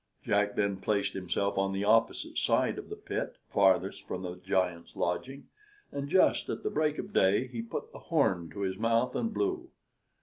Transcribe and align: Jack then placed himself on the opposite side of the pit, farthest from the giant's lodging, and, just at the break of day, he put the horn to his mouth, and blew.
Jack 0.23 0.55
then 0.55 0.77
placed 0.77 1.13
himself 1.13 1.59
on 1.59 1.73
the 1.73 1.83
opposite 1.83 2.35
side 2.35 2.79
of 2.79 2.89
the 2.89 2.95
pit, 2.95 3.35
farthest 3.51 4.07
from 4.07 4.23
the 4.23 4.33
giant's 4.35 4.95
lodging, 4.95 5.45
and, 5.91 6.09
just 6.09 6.49
at 6.49 6.63
the 6.63 6.71
break 6.71 6.97
of 6.97 7.13
day, 7.13 7.45
he 7.45 7.61
put 7.61 7.91
the 7.91 7.99
horn 7.99 8.49
to 8.49 8.61
his 8.61 8.79
mouth, 8.79 9.15
and 9.15 9.31
blew. 9.31 9.69